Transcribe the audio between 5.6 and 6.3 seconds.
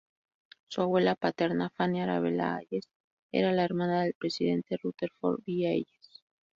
Hayes.